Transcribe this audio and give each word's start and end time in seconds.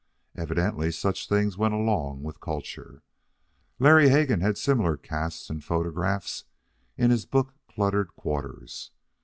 Evidently 0.35 0.89
such 0.91 1.29
things 1.29 1.59
went 1.59 1.75
along 1.75 2.23
with 2.23 2.39
culture. 2.39 3.03
Larry 3.77 4.09
Hegan 4.09 4.41
had 4.41 4.57
similar 4.57 4.97
casts 4.97 5.47
and 5.47 5.63
photographs 5.63 6.45
in 6.97 7.11
his 7.11 7.27
book 7.27 7.53
cluttered 7.67 8.15
quarters. 8.15 8.89